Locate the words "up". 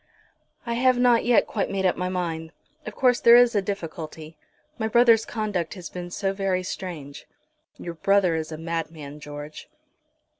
1.85-1.95